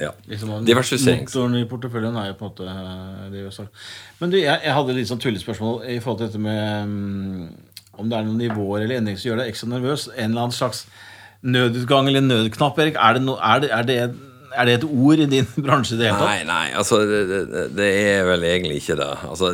[0.00, 0.14] Ja.
[0.24, 3.84] Liksom, motoren i porteføljen er jo på en måte eh, det vi har sagt.
[4.20, 7.50] Men du, jeg, jeg hadde litt sånn tullespørsmål i forhold til dette med um,
[8.00, 10.08] om det er noen nivåer eller endringer som gjør deg ekstra nervøs.
[10.14, 10.86] En eller annen slags
[11.40, 12.96] nødutgang eller nødknapp, Erik.
[13.00, 13.98] Er det, no, er det, er det
[14.56, 16.26] er det et ord i din bransje det hele?
[16.26, 17.40] Nei, nei, altså det, det,
[17.78, 19.14] det, er vel egentlig ikke det.
[19.28, 19.46] Altså,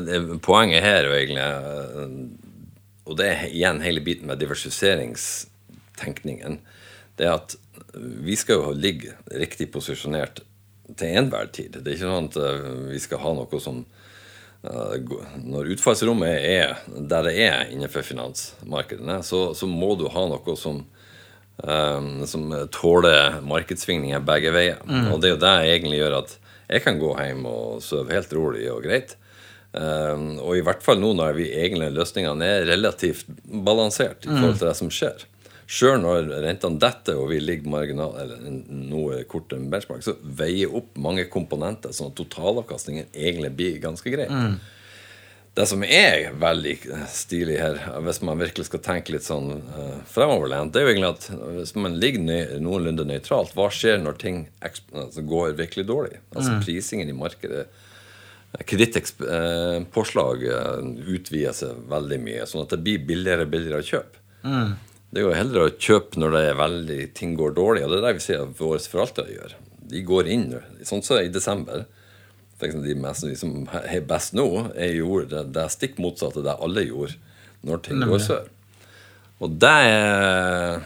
[0.45, 1.47] poenget her er jo egentlig
[3.07, 6.55] Og det er igjen hele biten med diversifiseringstenkningen.
[7.17, 7.51] Det er at
[7.97, 10.41] vi skal jo ligge riktig posisjonert
[10.97, 11.73] til enhver tid.
[11.81, 13.77] Det er ikke sånn at eh, vi skal ha noe som
[14.67, 14.95] eh,
[15.47, 20.77] Når utfallsrommet er der det er innenfor finansmarkedene, så, så må du ha noe som
[21.57, 24.83] Um, som tåler markedssvingninger begge veier.
[24.85, 25.07] Mm.
[25.13, 26.35] Og det er jo det jeg egentlig gjør at
[26.67, 29.15] Jeg kan gå hjem og sove helt rolig og greit.
[29.71, 34.59] Um, og i hvert fall nå når vi egentlig løsningene er relativt balansert i forhold
[34.59, 35.25] til det som skjer.
[35.67, 40.93] Sjøl når rentene detter og vi ligger marginal, eller noe kortere benchmark, så veier opp
[41.03, 44.29] mange komponenter, sånn at totalavkastningen egentlig blir ganske grei.
[44.31, 44.57] Mm.
[45.57, 46.75] Det som er veldig
[47.09, 51.13] stilig her, hvis man virkelig skal tenke litt sånn uh, fremoverlent, det er jo egentlig
[51.15, 56.21] at hvis man ligger nøy, noenlunde nøytralt, hva skjer når ting altså, går virkelig dårlig?
[56.35, 56.61] Altså mm.
[56.67, 57.65] prisingen i markedet
[58.69, 64.23] Kredittpåslag uh, utvider seg veldig mye, sånn at det blir billigere og billigere å kjøpe.
[64.47, 64.71] Mm.
[65.11, 67.85] Det er jo heller å kjøpe når det veldig, ting går dårlig.
[67.87, 69.55] Og det er det vi ser våre forvaltere gjør.
[69.93, 70.49] De går inn
[70.85, 71.87] sånn som i desember.
[72.57, 76.57] For de, mest, de som er best nå, er gjorde det, det stikk motsatte det
[76.57, 77.19] alle gjorde
[77.67, 78.53] når ting går sør.
[79.45, 80.85] Og det er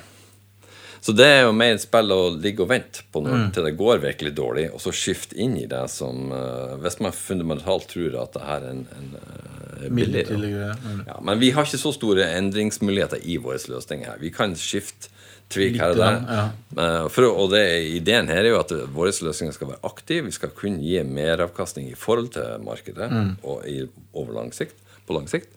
[1.01, 3.45] så det er jo mer et spill å ligge og vente på når, mm.
[3.57, 7.17] til det går virkelig dårlig, og så skifte inn i det som uh, Hvis man
[7.17, 11.07] fundamentalt tror at det her er en, en uh, billig mm.
[11.09, 14.21] ja, Men vi har ikke så store endringsmuligheter i våre løsninger her.
[14.21, 15.09] Vi kan skifte
[15.51, 16.19] tweak her og der.
[16.27, 16.89] Ja.
[17.13, 17.63] For, og det,
[17.97, 20.29] ideen her er jo at våre løsninger skal være aktive.
[20.29, 23.33] Vi skal kunne gi meravkastning i forhold til markedet mm.
[23.43, 23.83] og i,
[24.15, 25.51] over lang sikt, på lang sikt.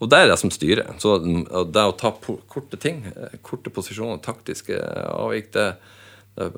[0.00, 0.94] Og det er det som styrer.
[1.00, 4.78] Så det å ta korte ting, eh, korte posisjoner, taktiske
[5.12, 5.74] avvik, det,
[6.38, 6.50] det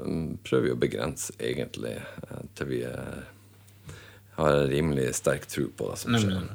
[0.46, 3.96] prøver vi å begrense egentlig eh, til vi eh,
[4.38, 6.46] har rimelig sterk tro på det som skjer.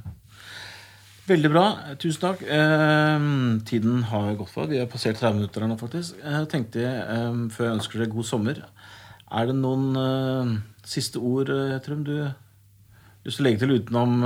[1.28, 1.64] Veldig bra.
[2.00, 2.42] Tusen takk.
[2.48, 3.24] Eh,
[3.68, 4.70] tiden har gått for.
[4.72, 6.16] Vi har passert 30 minutter nå, faktisk.
[6.24, 8.62] Jeg tenkte, eh, før jeg ønsker deg god sommer,
[9.30, 10.54] er det noen eh,
[10.88, 11.52] siste ord,
[11.84, 12.32] Trym, du
[13.26, 14.24] lyst til legge til utenom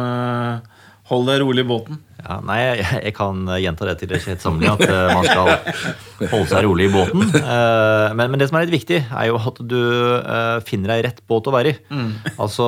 [1.11, 1.97] Hold deg rolig i båten.
[2.21, 6.47] Ja, nei, jeg, jeg, kan gjenta det til det kjedsommelige, at uh, man skal holde
[6.47, 7.25] seg rolig i båten.
[7.33, 11.03] Uh, men, men, det som er litt viktig, er jo at du uh, finner deg
[11.09, 11.79] rett båt å være i.
[11.91, 12.13] Mm.
[12.37, 12.67] Altså,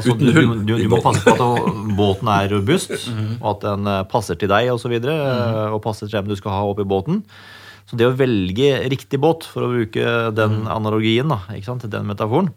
[0.00, 3.38] altså du, du, du, du, må passe på at båten er robust, mm.
[3.38, 4.92] og at den passer til deg osv.
[4.98, 5.78] Og, så mm.
[5.78, 7.22] og passer til dem du skal ha oppi båten.
[7.88, 10.68] Så det å velge riktig båt, for å bruke den mm.
[10.76, 11.40] analogien, da,
[11.88, 12.52] den metaforen,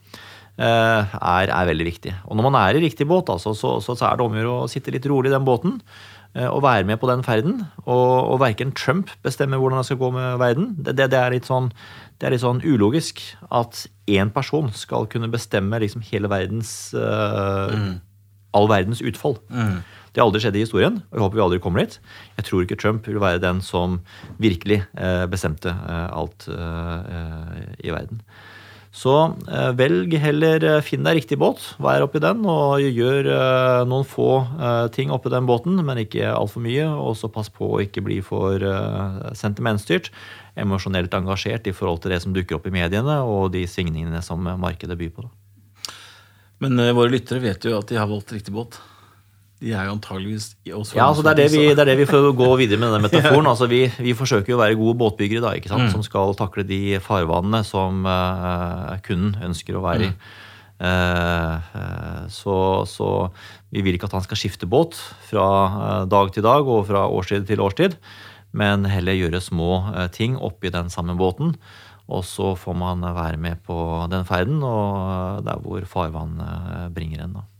[0.57, 2.13] er, er, veldig viktig.
[2.27, 4.41] Og når man er i riktig båt, altså, så, så, så, er det om å
[4.41, 5.79] gjøre å sitte litt rolig i den båten
[6.35, 7.63] eh, og være med på den ferden.
[7.85, 10.73] Og, og verken Trump bestemmer hvordan det skal gå med verden.
[10.77, 11.71] Det, det, det, er, litt sånn,
[12.19, 17.71] det er litt sånn ulogisk at én person skal kunne bestemme liksom hele verdens uh,
[17.71, 17.91] mm.
[18.51, 19.37] All verdens utfall.
[19.47, 19.77] Mm.
[20.11, 21.93] Det har aldri skjedd i historien, og jeg håper vi aldri kommer dit.
[22.35, 24.01] Jeg tror ikke Trump vil være den som
[24.43, 28.19] virkelig uh, bestemte uh, alt i verden.
[28.91, 29.13] Så
[29.47, 34.03] eh, velg heller eh, Finn deg riktig båt, vær oppi den, og gjør eh, noen
[34.07, 34.29] få
[34.91, 36.89] ting oppi den båten, men ikke altfor mye.
[36.91, 38.59] Og så pass på å ikke bli for
[39.37, 40.11] sentimentstyrt,
[40.59, 44.43] emosjonelt engasjert i forhold til det som dukker opp i mediene, og de svingningene som
[44.43, 45.29] markedet byr på.
[46.61, 48.77] Men våre lyttere vet jo at de har valgt riktig båt.
[49.61, 52.07] De er jo antageligvis også Ja, altså det, er det, vi, det er det vi
[52.09, 53.49] får gå videre med denne metaforen.
[53.51, 55.85] altså vi, vi forsøker jo å være gode båtbyggere da, ikke sant?
[55.85, 55.91] Mm.
[55.93, 60.15] som skal takle de farvannene som uh, kunden ønsker å være i.
[60.15, 60.39] Mm.
[60.81, 62.57] Uh, så,
[62.89, 63.11] så,
[63.69, 64.97] vi vil ikke at han skal skifte båt
[65.29, 67.99] fra uh, dag til dag og fra årstid til årstid,
[68.57, 69.71] men heller gjøre små
[70.11, 71.53] ting oppi den samme båten.
[72.11, 73.77] Og så får man være med på
[74.11, 76.41] den ferden og der hvor farvann
[76.97, 77.37] bringer en.
[77.37, 77.50] da.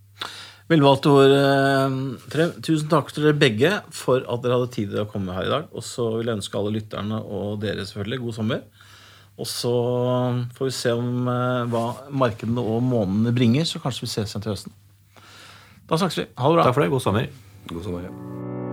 [0.72, 1.34] Velvalgte ord,
[2.32, 2.46] Tre.
[2.48, 5.50] Eh, Tusen takk til dere begge for at dere hadde tid til å komme her
[5.50, 5.68] i dag.
[5.76, 8.64] Og så vil jeg ønske alle lytterne og dere selvfølgelig god sommer.
[9.42, 9.74] Og så
[10.56, 11.86] får vi se om eh, hva
[12.24, 13.68] markedene og månedene bringer.
[13.68, 14.78] Så kanskje vi ses igjen til høsten.
[15.90, 16.30] Da snakkes vi.
[16.40, 16.68] Ha det bra.
[16.70, 16.94] Takk for det.
[16.94, 17.32] God sommer.
[17.72, 18.71] God sommer, ja.